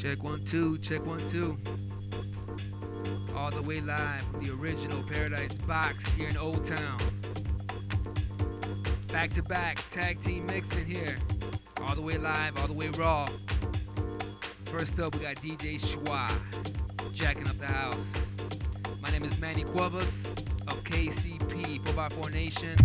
[0.00, 1.58] Check one, two, check one, two.
[3.36, 7.00] All the way live from the original Paradise Box here in Old Town.
[9.12, 11.18] Back to back, tag team mixing here.
[11.82, 13.28] All the way live, all the way raw.
[14.64, 16.30] First up, we got DJ Schwa,
[17.12, 17.94] jacking up the house.
[19.02, 20.24] My name is Manny Cuevas
[20.66, 22.78] of KCP 4x4 Nation.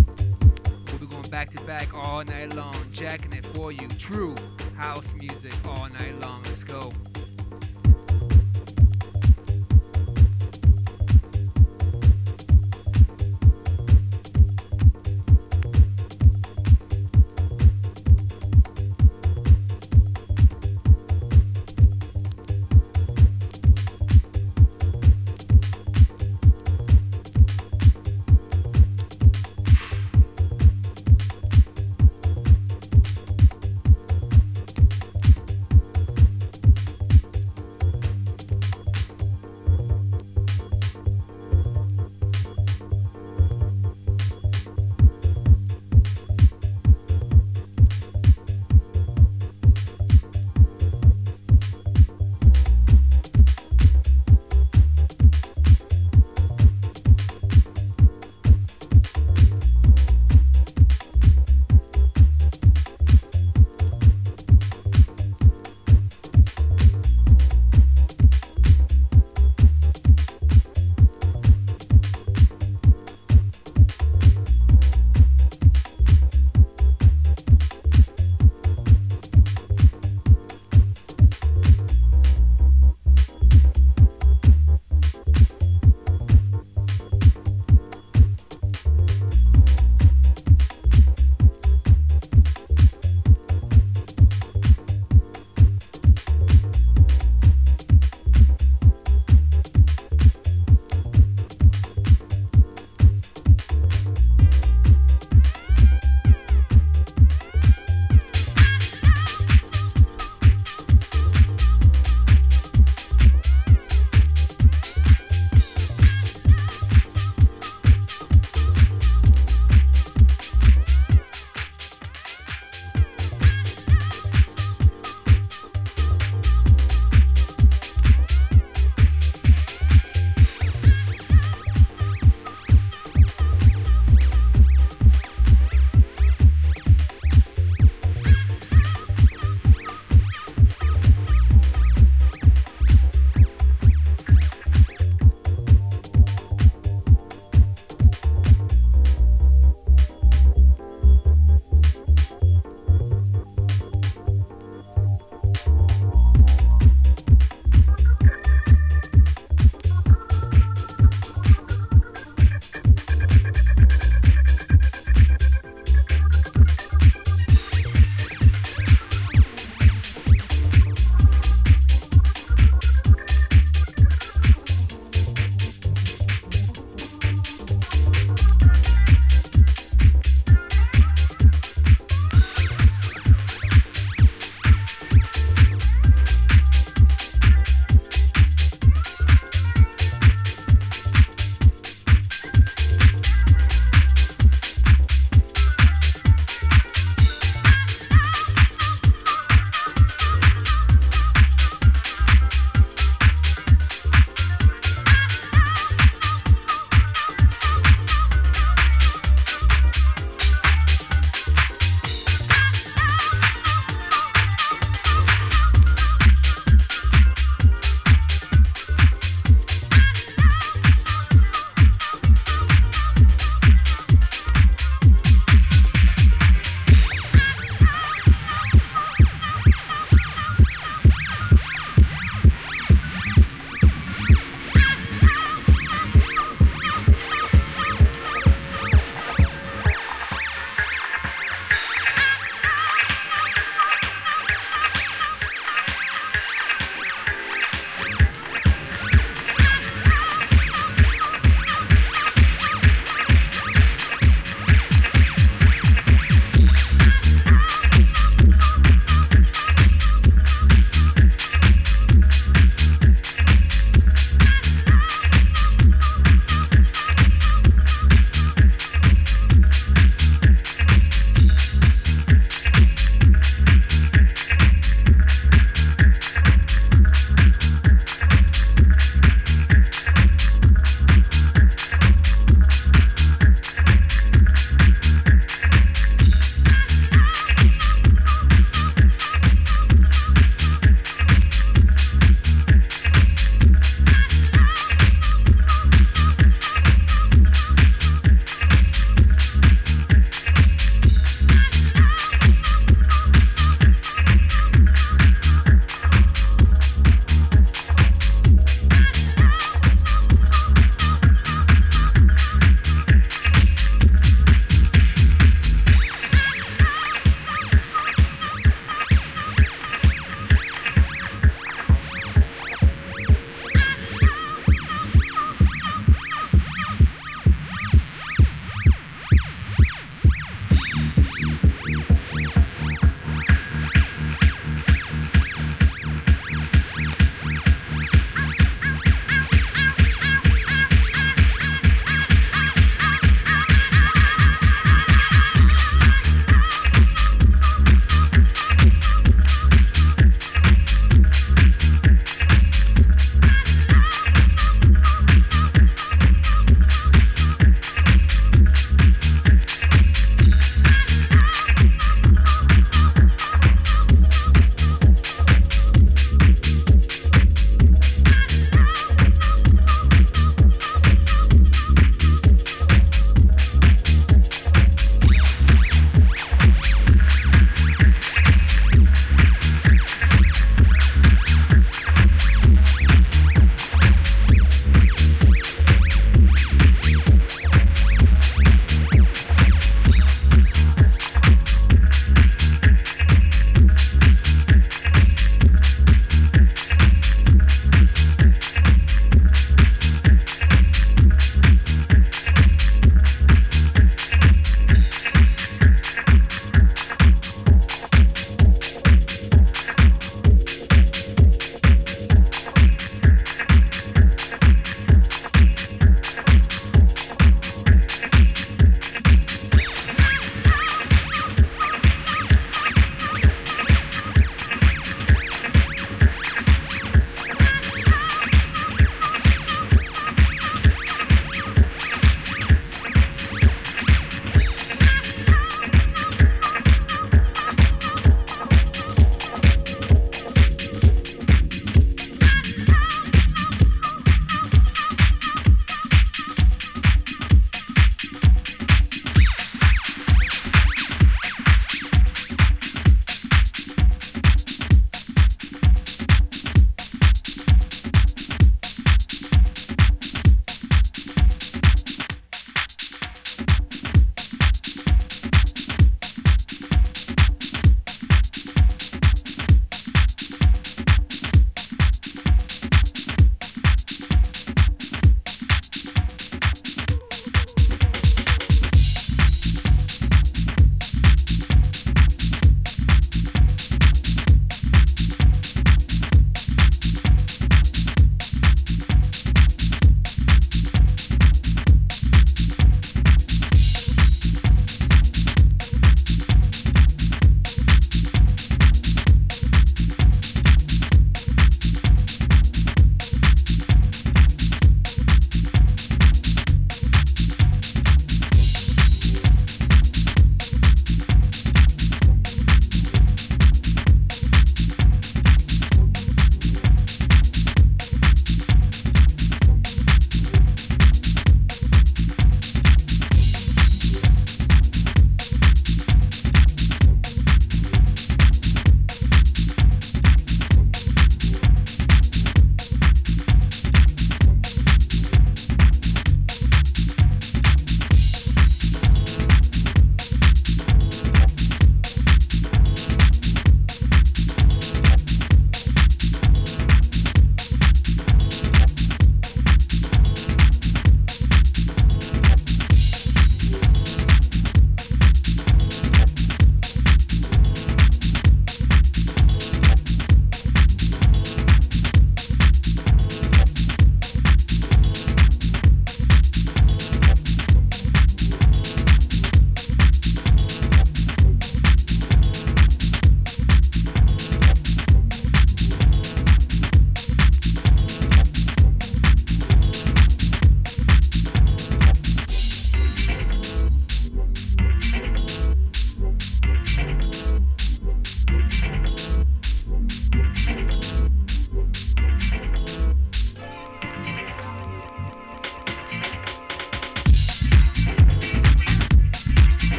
[0.88, 3.88] We'll be going back to back all night long, jacking it for you.
[4.00, 4.36] True
[4.76, 6.44] house music all night long.
[6.44, 6.92] Let's go.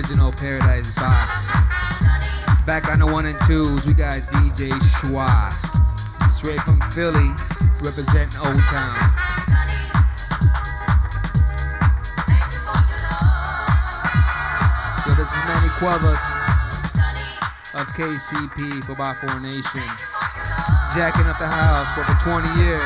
[0.00, 1.46] Original Paradise Box.
[2.64, 5.52] Back on the one and twos, we got DJ Schwa.
[6.30, 7.28] Straight from Philly,
[7.84, 8.96] representing Old Town.
[15.18, 16.24] This is Manny Cuevas
[17.76, 19.84] of KCP for By Four Nation.
[20.96, 22.80] Jacking up the house for over 20 years.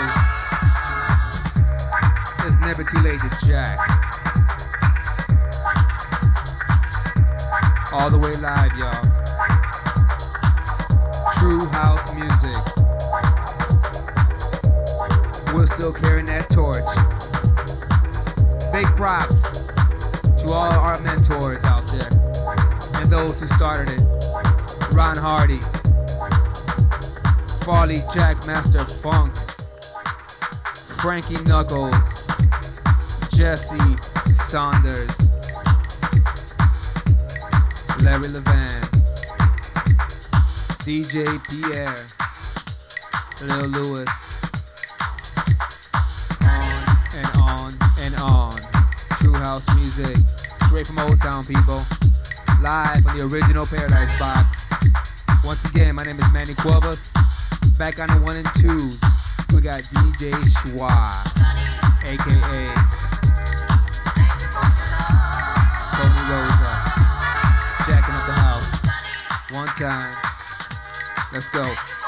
[2.44, 4.03] It's never too late to jack.
[7.96, 8.90] All the way live, y'all.
[11.34, 12.56] True house music.
[15.54, 16.82] We're still carrying that torch.
[18.72, 19.42] Big props
[20.42, 22.08] to all our mentors out there
[23.00, 24.02] and those who started it.
[24.92, 25.60] Ron Hardy,
[27.64, 29.32] Farley Jackmaster Funk,
[31.00, 32.26] Frankie Knuckles,
[33.30, 33.96] Jesse
[34.32, 35.23] Saunders,
[38.04, 38.70] Larry Levan,
[40.84, 41.96] DJ Pierre,
[43.40, 44.06] Lil Louis,
[46.42, 46.84] on
[47.16, 48.52] and on and on.
[49.20, 50.18] True house music,
[50.66, 51.80] straight from Old Town, people.
[52.62, 54.70] Live from the original Paradise Box.
[55.42, 57.14] Once again, my name is Manny Cuevas.
[57.78, 59.00] Back on the one and twos,
[59.54, 60.92] we got DJ Schwa,
[62.04, 63.13] aka
[69.76, 70.16] Time.
[71.32, 72.03] Let's go.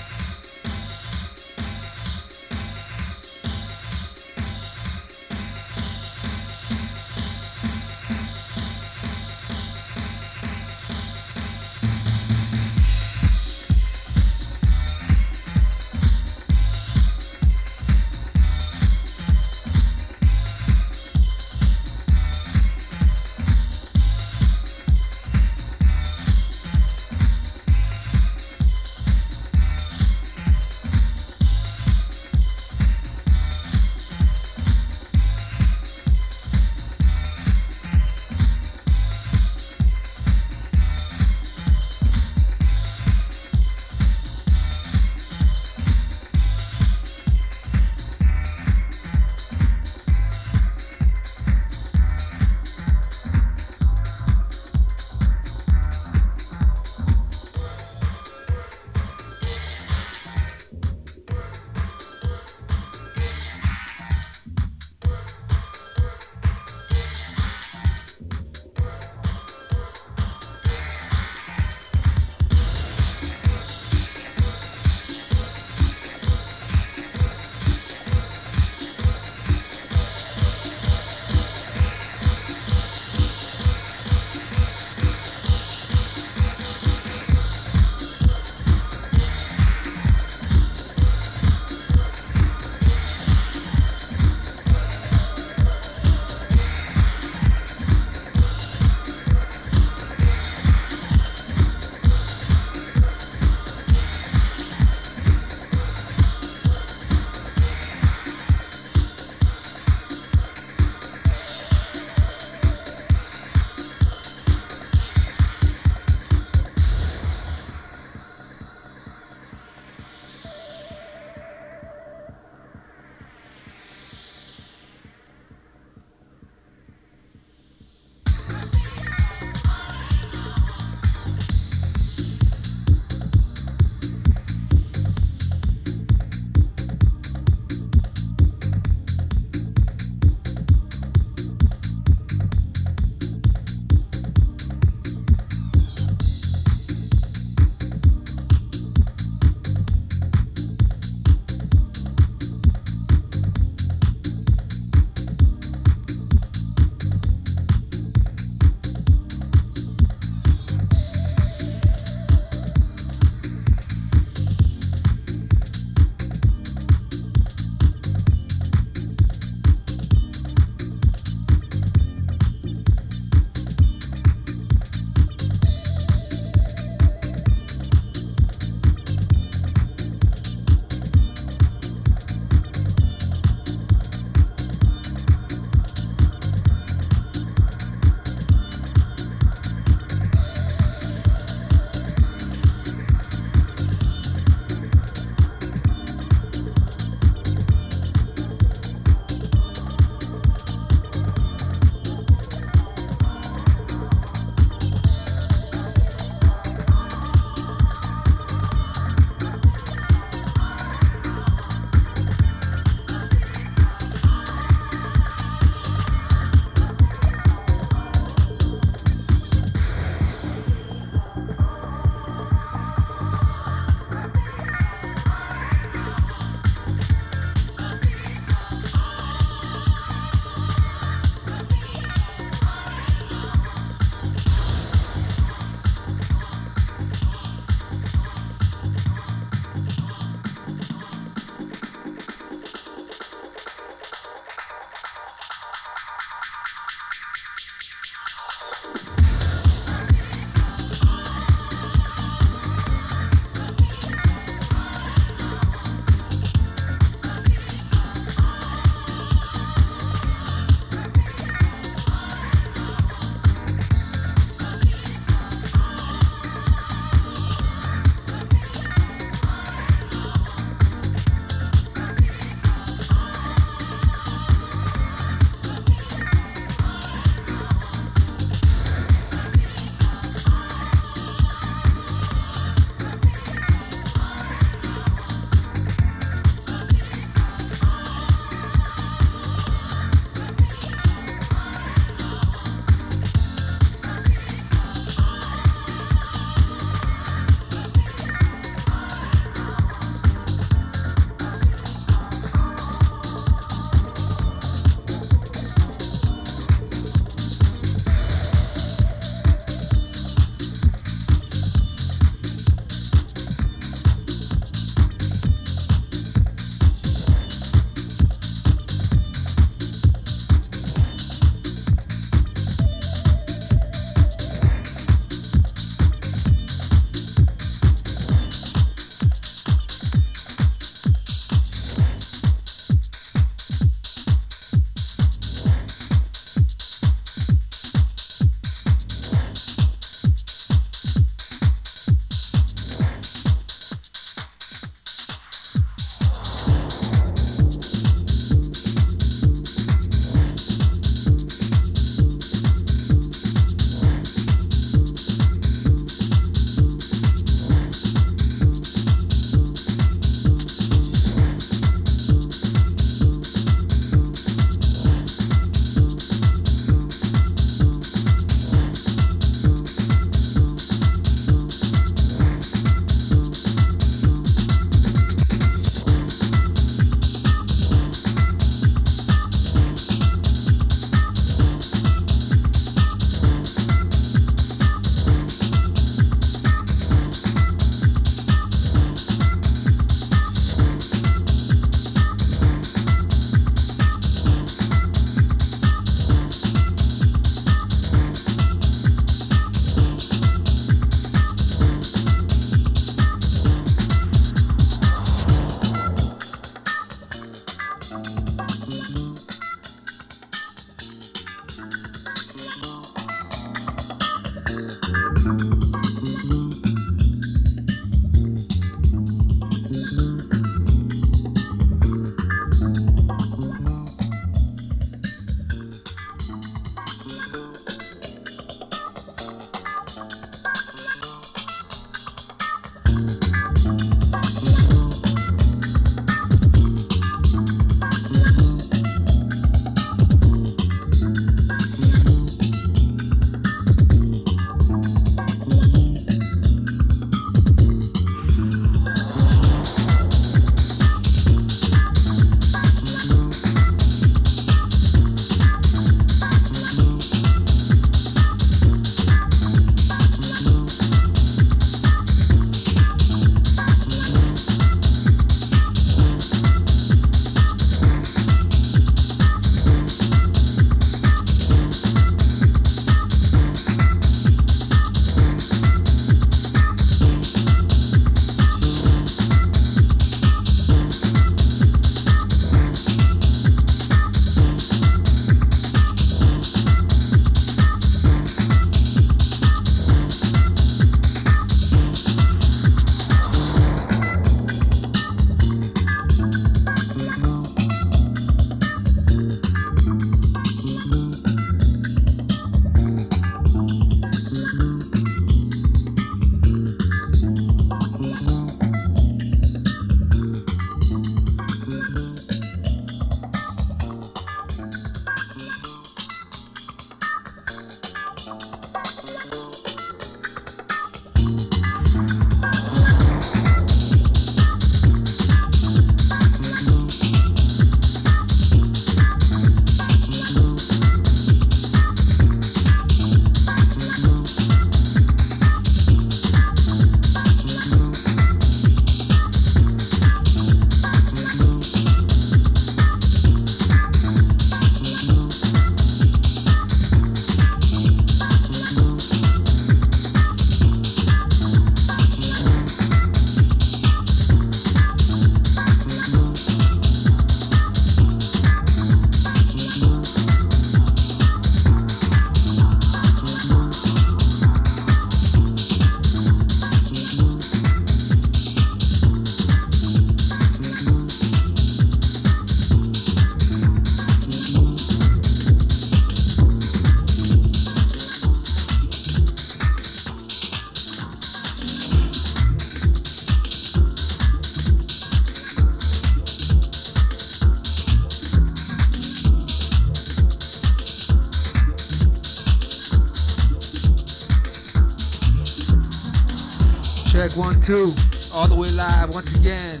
[597.86, 598.12] Two,
[598.52, 600.00] all the way live once again.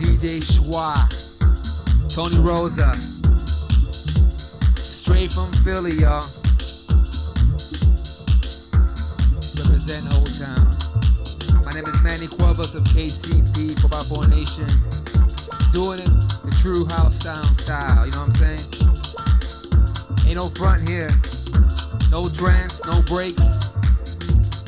[0.00, 1.06] DJ Schwa,
[2.12, 2.92] Tony Rosa,
[4.82, 6.26] straight from Philly, y'all.
[9.56, 10.76] Represent Old Town.
[11.64, 13.78] My name is Manny Cuevas of KCP,
[14.08, 14.66] 4 Nation.
[15.72, 16.10] Doing it
[16.42, 20.26] the true house sound style, you know what I'm saying?
[20.26, 21.10] Ain't no front here.
[22.10, 23.40] No trance, no breaks.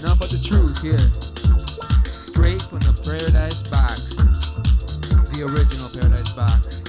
[0.00, 1.29] None but the truth here.
[2.70, 4.14] From the Paradise Box.
[5.34, 6.84] The original Paradise Box.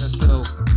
[0.00, 0.75] Let's go.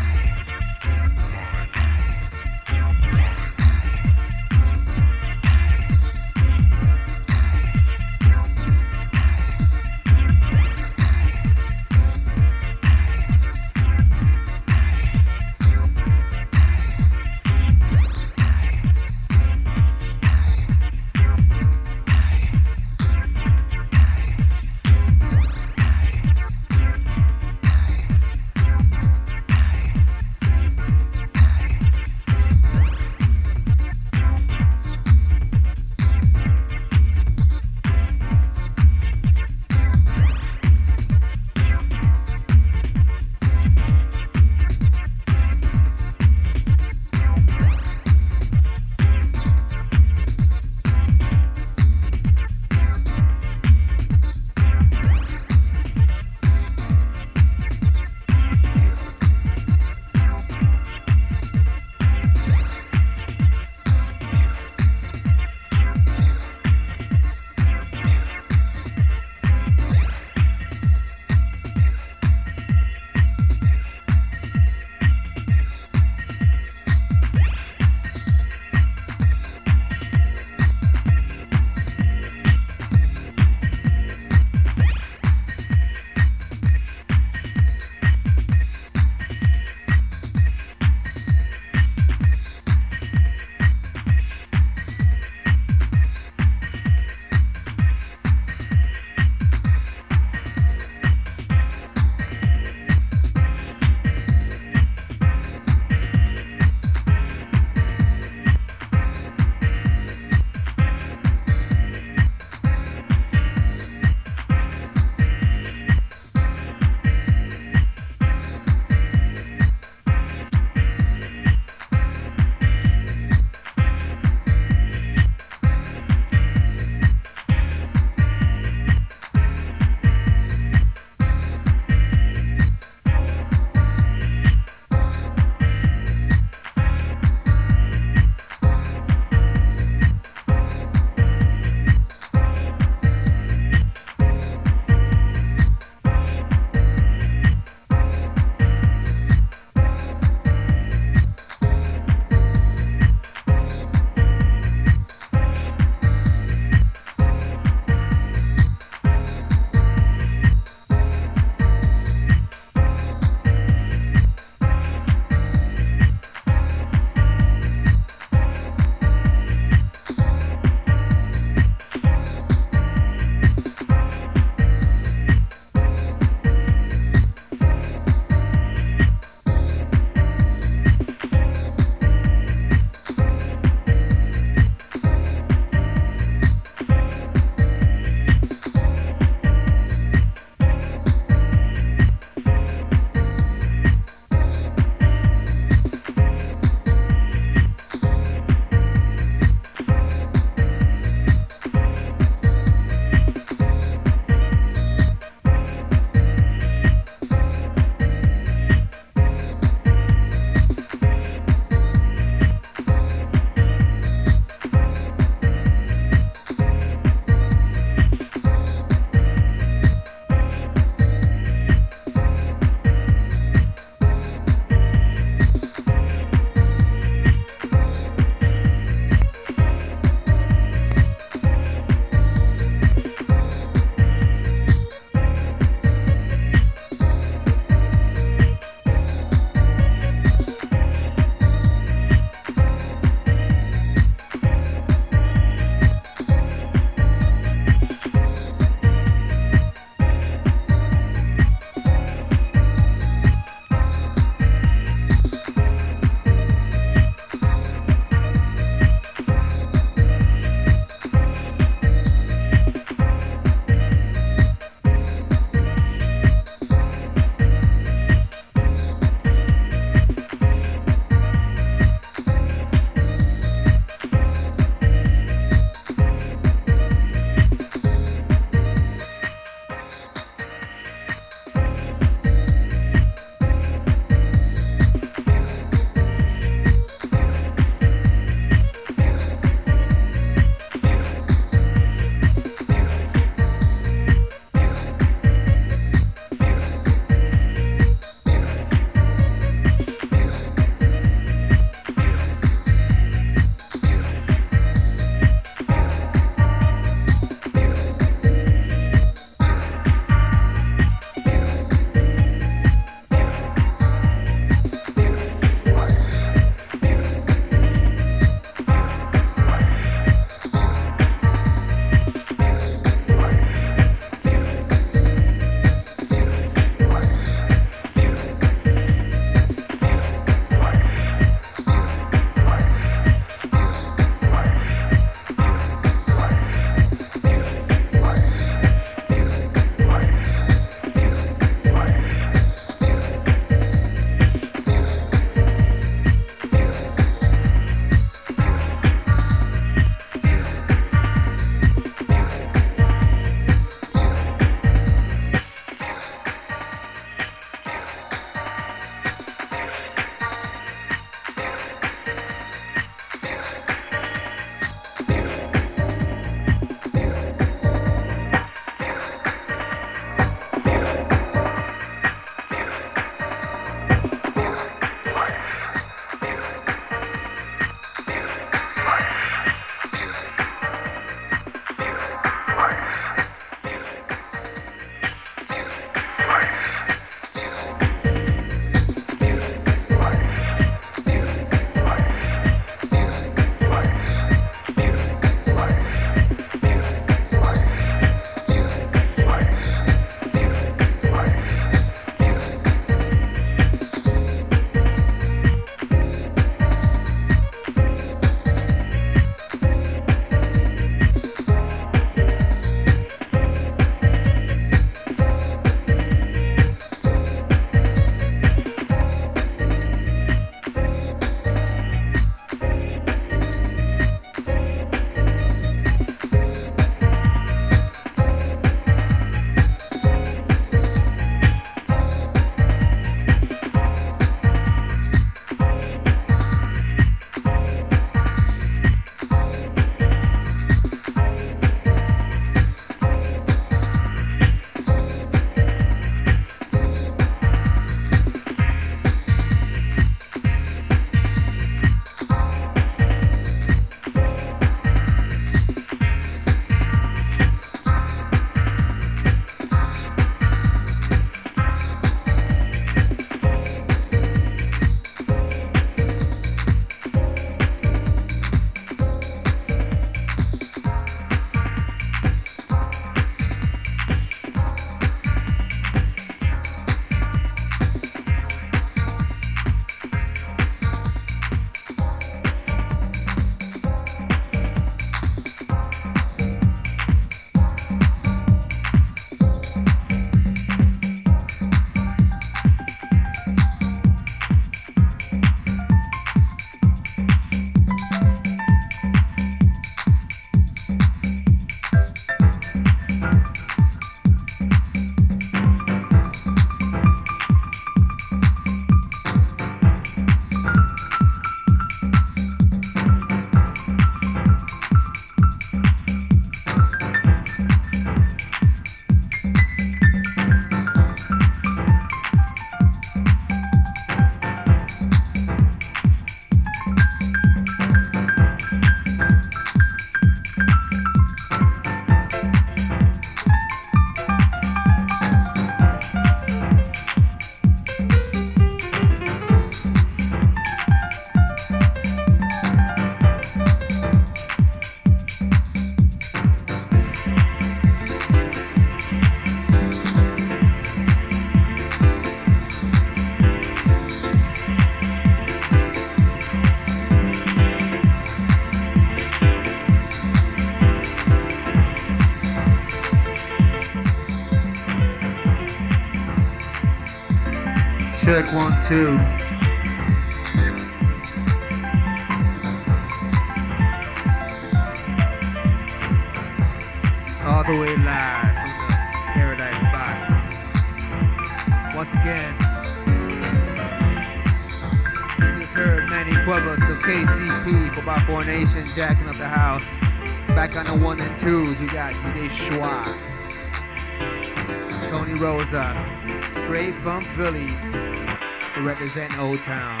[596.98, 600.00] From Philly to represent O-Town.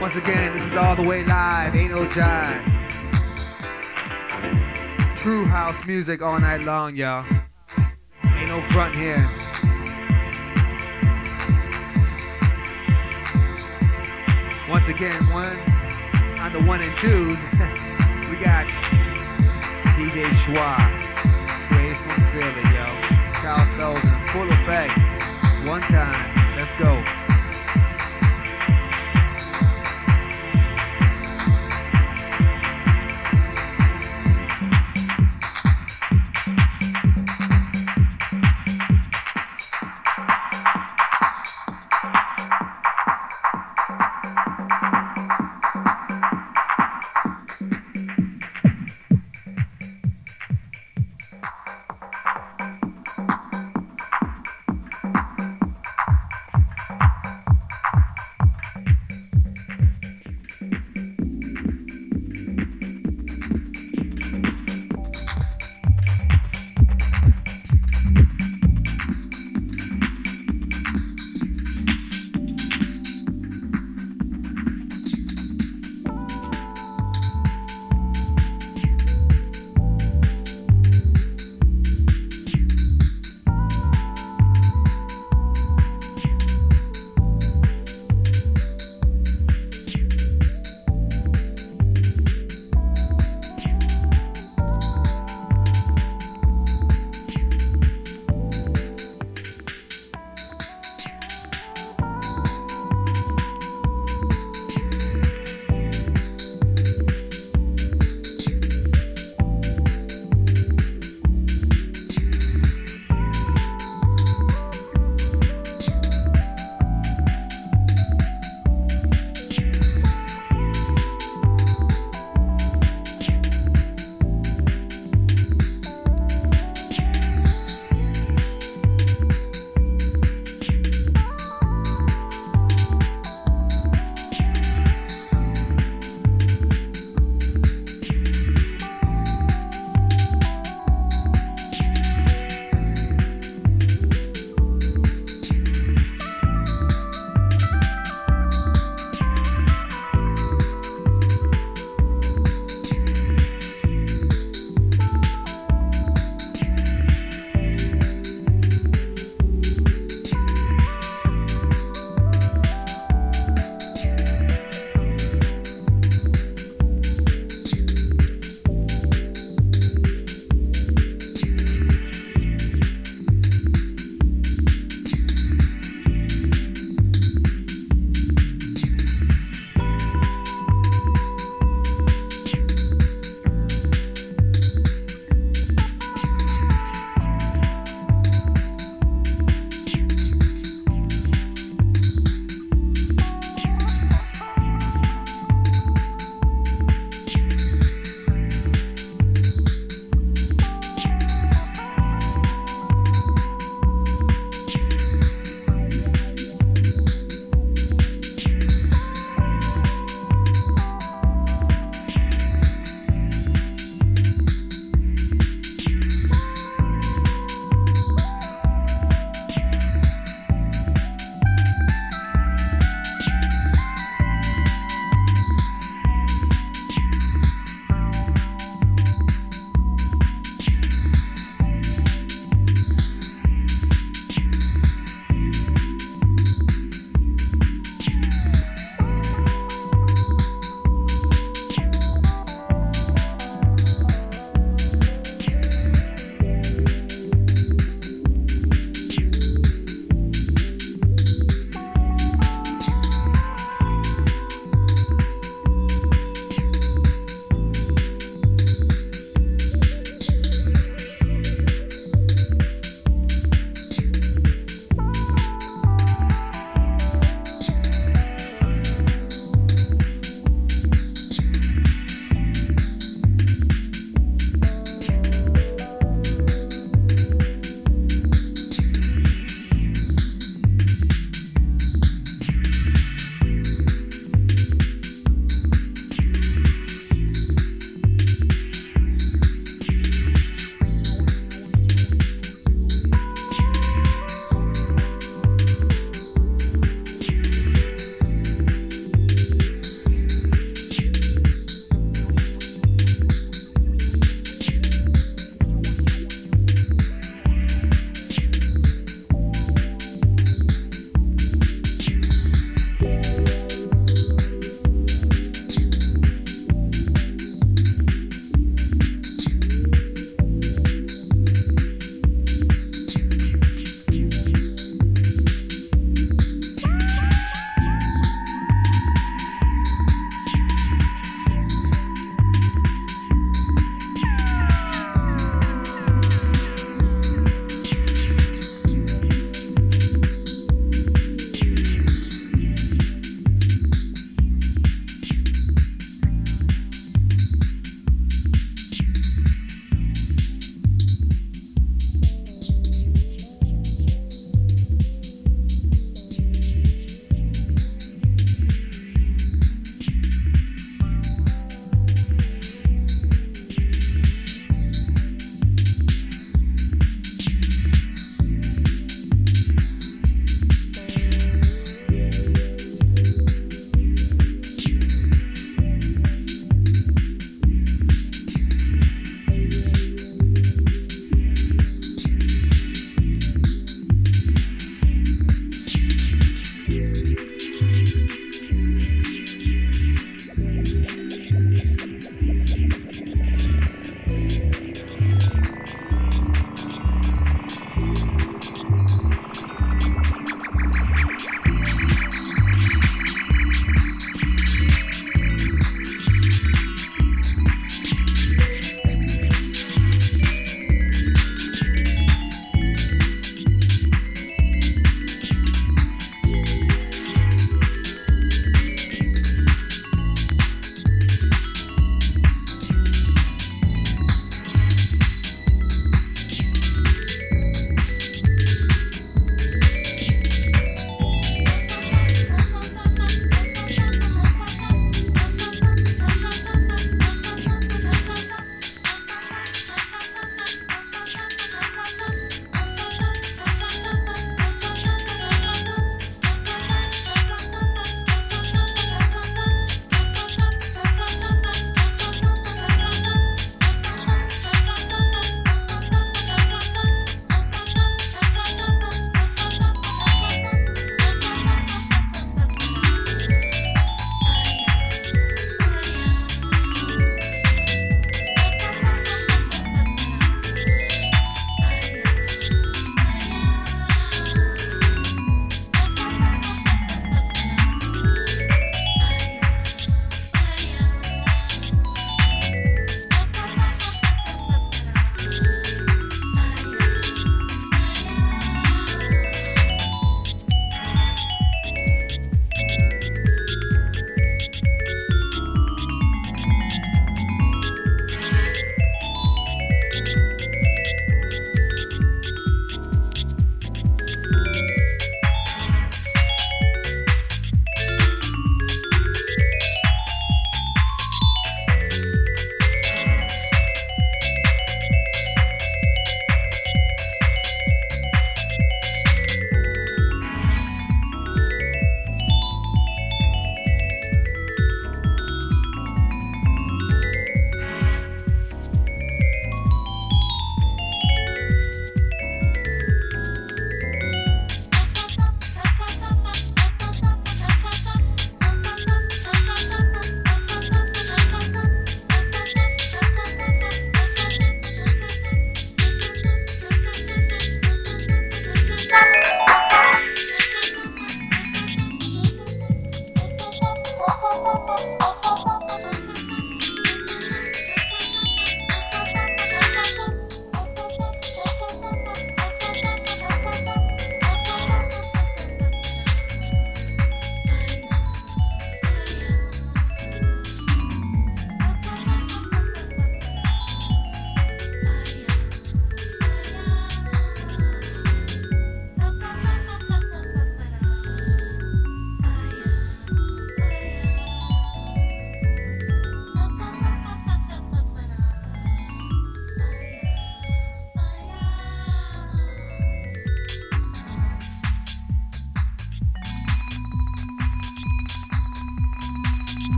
[0.00, 2.62] Once again, this is all the way live, ain't no jive.
[5.16, 7.24] True house music all night long, y'all.
[8.36, 9.26] Ain't no front here.
[14.68, 15.46] Once again, one
[16.40, 17.44] on the one and twos,
[18.30, 18.66] we got
[19.96, 20.76] DJ Schwa,
[21.48, 23.12] straight from Philly, yo.
[23.42, 25.01] South Soul in full effect.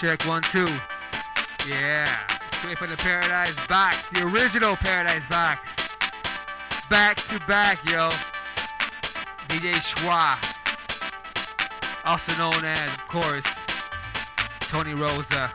[0.00, 0.64] Check one, two.
[1.68, 2.06] Yeah.
[2.48, 4.08] Straight from the Paradise Box.
[4.08, 5.76] The original Paradise Box.
[6.88, 8.08] Back to back, yo.
[9.52, 10.40] DJ Schwa.
[12.06, 13.62] Also known as, of course,
[14.70, 15.50] Tony Rosa.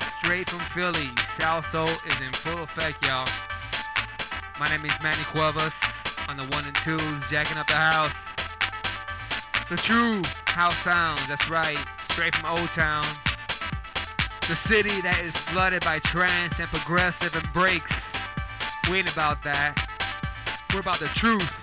[0.00, 1.08] Straight from Philly.
[1.20, 3.28] Salso is in full effect, y'all.
[4.58, 8.56] My name is Manny Cuevas on the one and twos, jacking up the house.
[9.68, 13.04] The true house sounds, that's right, straight from O-Town.
[14.50, 18.34] The city that is flooded by trance and progressive and breaks.
[18.90, 19.76] We ain't about that.
[20.74, 21.60] We're about the truth.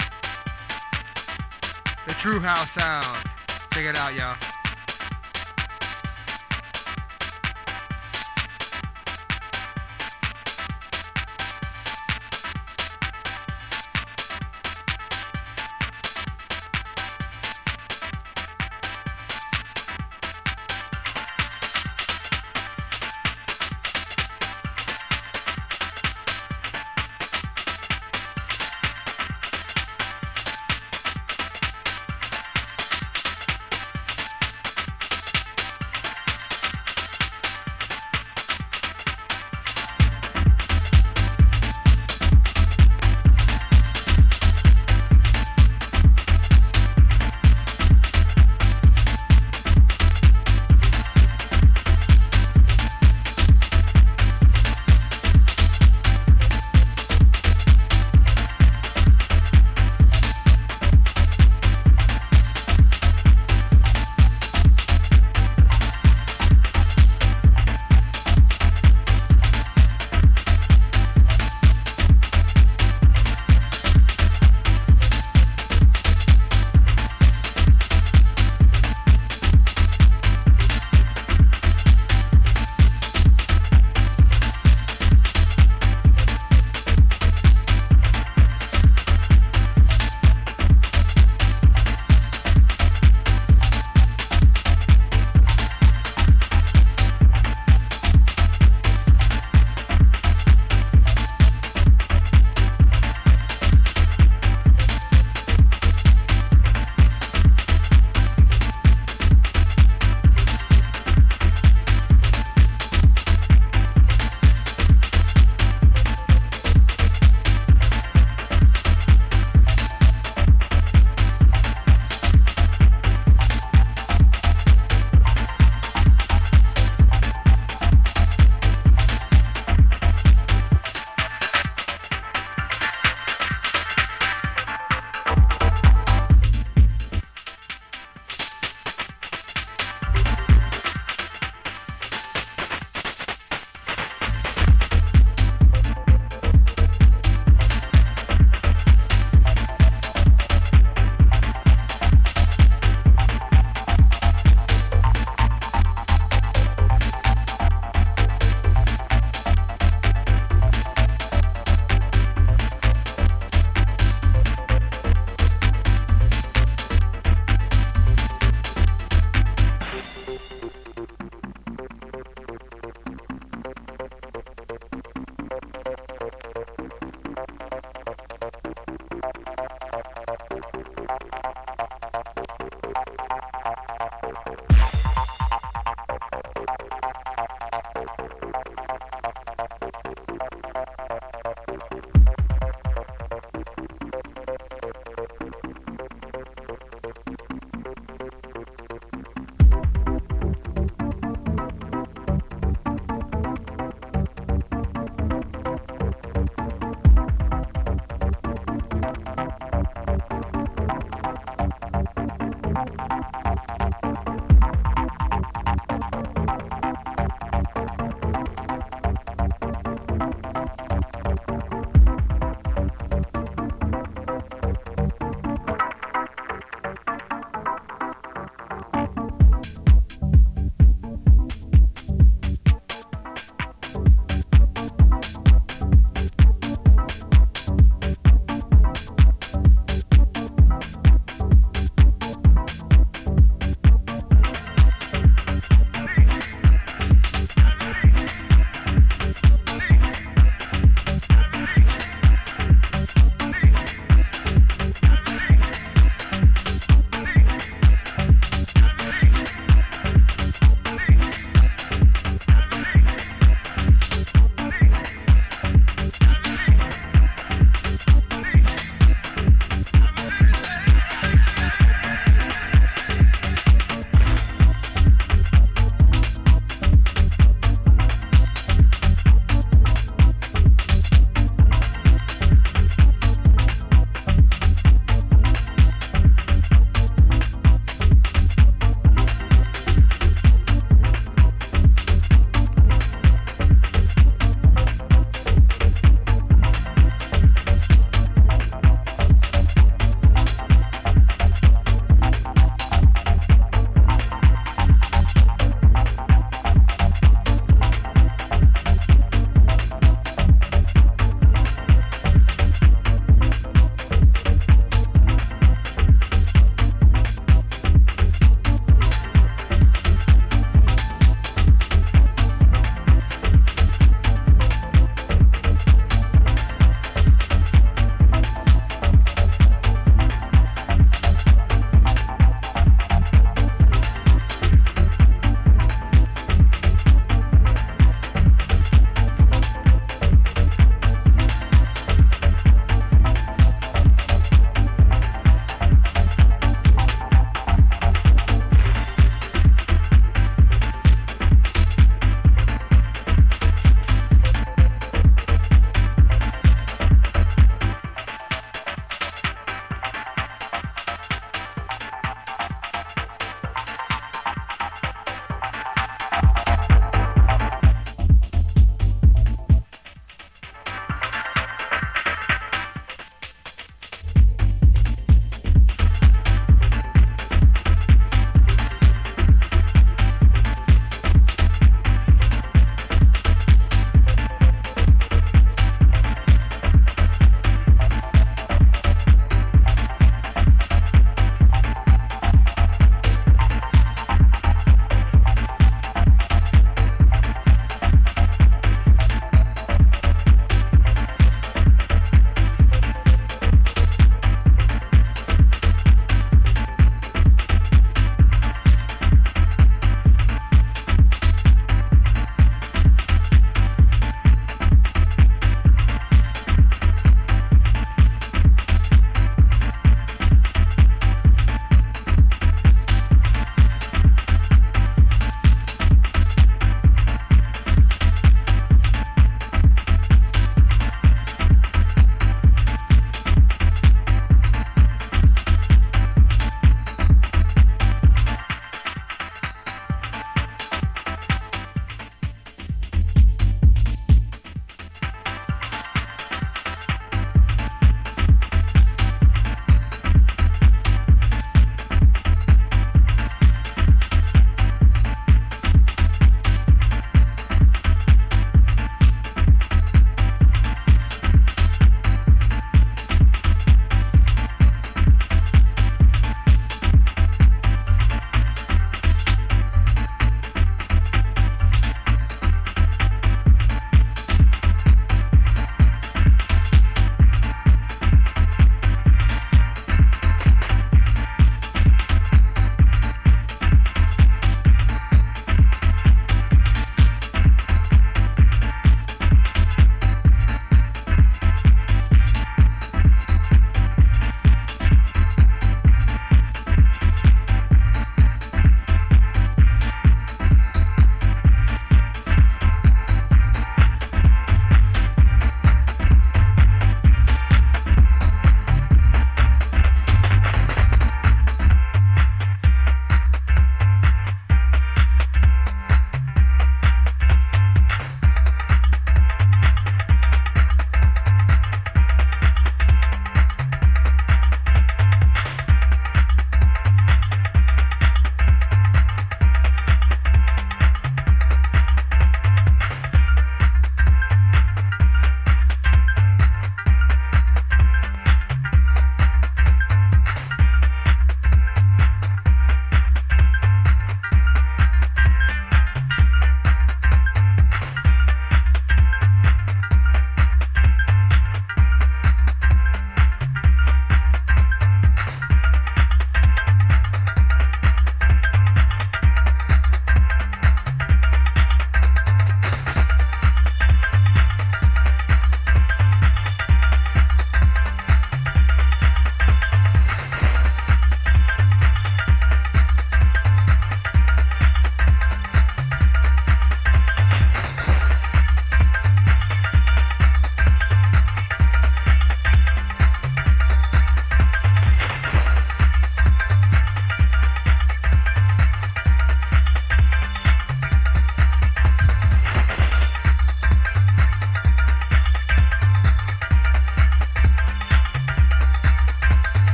[2.08, 3.68] The true house sounds.
[3.74, 4.57] Check it out, y'all.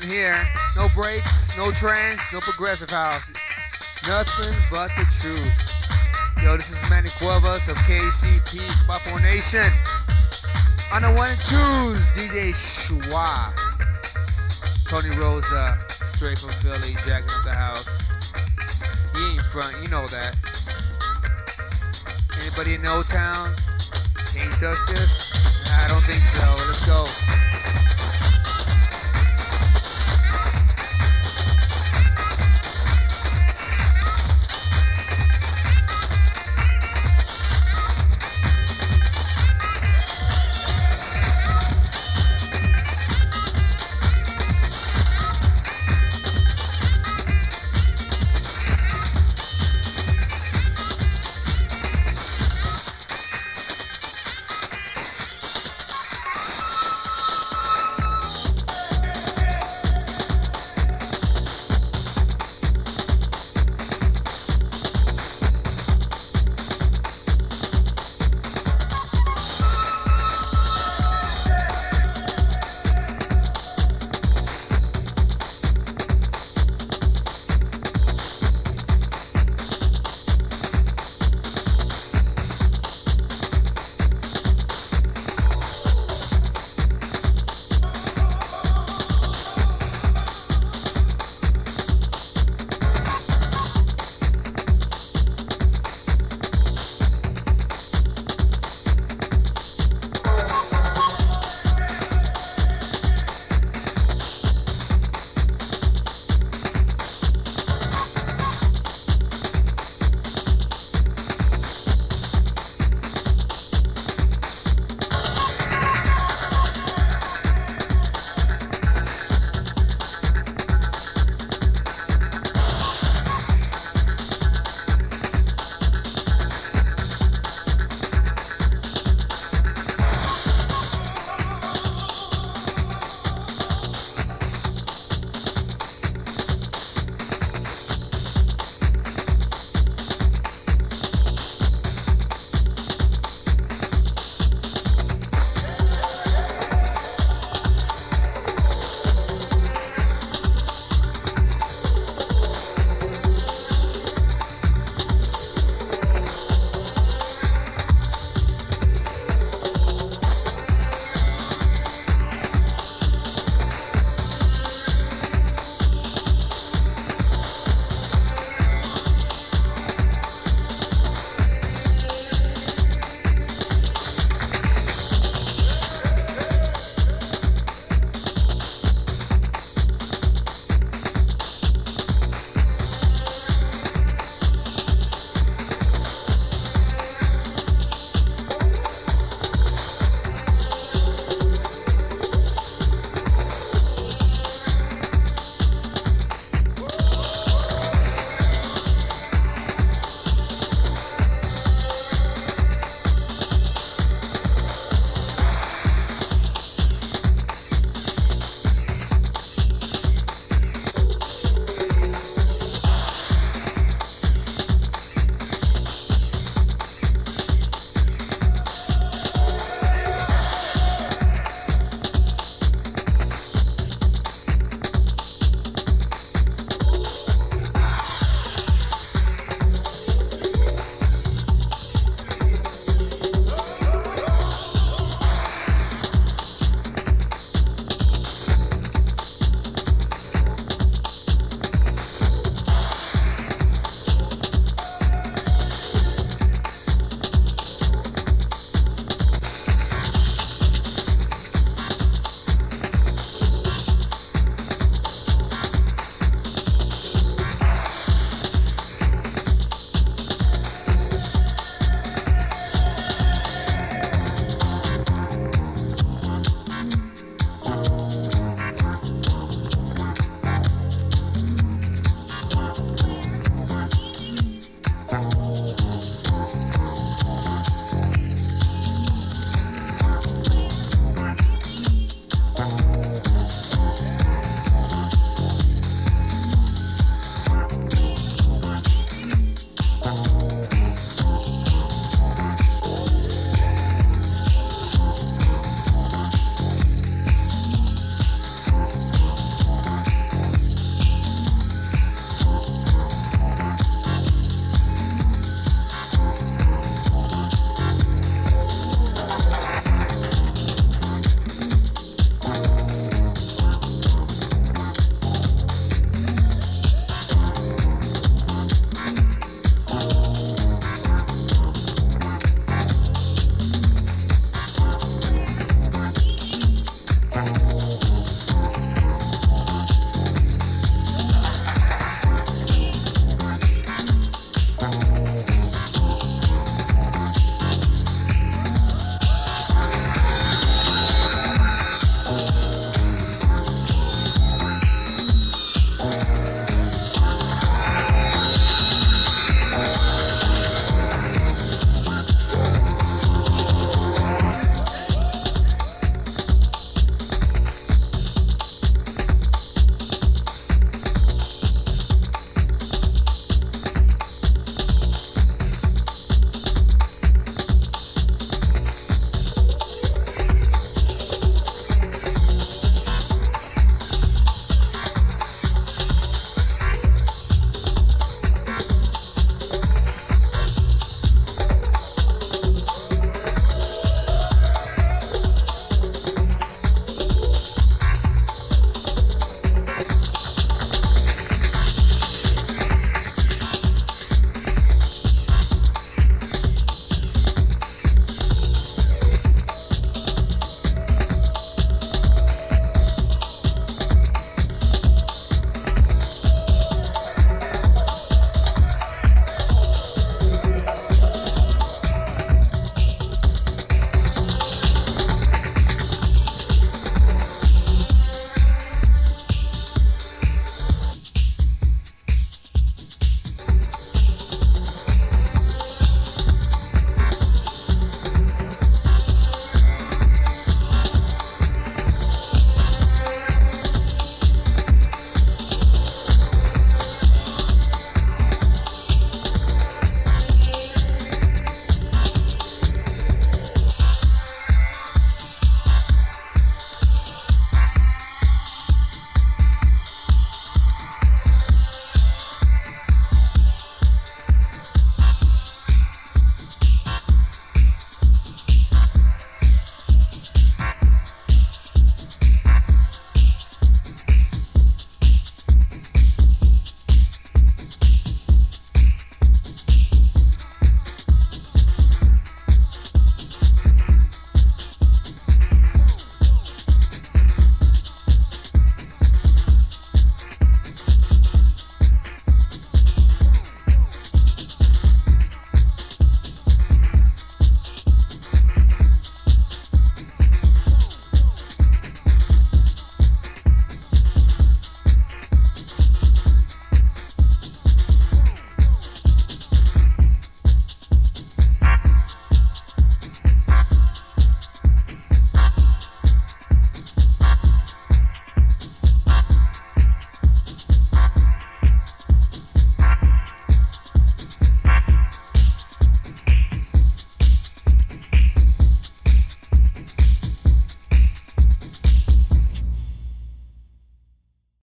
[0.00, 0.36] Ain't here,
[0.76, 3.28] no breaks, no trance, no progressive house.
[4.08, 6.42] Nothing but the truth.
[6.42, 9.66] Yo, this is Manny Cuevas of KCP, Papo Nation.
[10.96, 13.52] On the one and twos, DJ Schwa.
[14.88, 18.00] Tony Rosa, straight from Philly, jacking up the house
[19.14, 20.32] He ain't front, you know that.
[22.40, 23.52] Anybody in O-Town?
[24.32, 25.32] This?
[25.66, 26.48] Nah, I don't think so.
[26.68, 27.29] Let's go.